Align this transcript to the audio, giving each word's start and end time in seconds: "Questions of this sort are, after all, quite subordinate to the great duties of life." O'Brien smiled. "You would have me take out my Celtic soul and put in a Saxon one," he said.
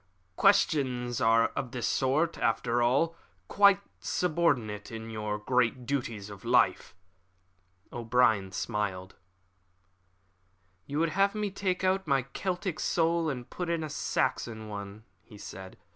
"Questions 0.35 1.21
of 1.21 1.73
this 1.73 1.85
sort 1.85 2.35
are, 2.35 2.41
after 2.43 2.81
all, 2.81 3.15
quite 3.47 3.81
subordinate 3.99 4.85
to 4.85 4.97
the 4.97 5.37
great 5.45 5.85
duties 5.85 6.31
of 6.31 6.43
life." 6.43 6.95
O'Brien 7.93 8.51
smiled. 8.51 9.13
"You 10.87 10.97
would 10.97 11.09
have 11.09 11.35
me 11.35 11.51
take 11.51 11.83
out 11.83 12.07
my 12.07 12.23
Celtic 12.23 12.79
soul 12.79 13.29
and 13.29 13.47
put 13.47 13.69
in 13.69 13.83
a 13.83 13.91
Saxon 13.91 14.67
one," 14.67 15.03
he 15.21 15.37
said. 15.37 15.77